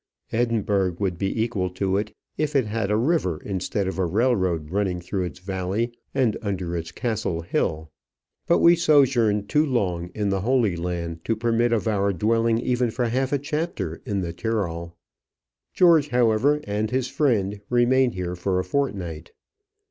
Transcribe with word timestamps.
Edinburgh 0.31 0.95
would 0.97 1.19
be 1.19 1.43
equal 1.43 1.69
to 1.75 1.95
it, 1.97 2.11
if 2.35 2.55
it 2.55 2.65
had 2.65 2.89
a 2.89 2.97
river 2.97 3.39
instead 3.45 3.87
of 3.87 3.99
a 3.99 4.05
railroad 4.07 4.71
running 4.71 4.99
through 4.99 5.25
its 5.25 5.37
valley 5.37 5.93
and 6.11 6.37
under 6.41 6.75
its 6.75 6.91
Castle 6.91 7.41
hill. 7.41 7.91
But 8.47 8.57
we 8.57 8.75
sojourned 8.75 9.47
too 9.47 9.63
long 9.63 10.09
in 10.15 10.29
the 10.29 10.41
Holy 10.41 10.75
Land 10.75 11.23
to 11.25 11.35
permit 11.35 11.71
of 11.71 11.87
our 11.87 12.13
dwelling 12.13 12.57
even 12.57 12.89
for 12.89 13.05
half 13.09 13.31
a 13.31 13.37
chapter 13.37 14.01
in 14.03 14.21
the 14.21 14.33
Tyrol. 14.33 14.97
George, 15.71 16.07
however, 16.09 16.61
and 16.63 16.89
his 16.89 17.07
friend 17.07 17.61
remained 17.69 18.15
there 18.15 18.35
for 18.35 18.57
a 18.57 18.63
fortnight. 18.63 19.31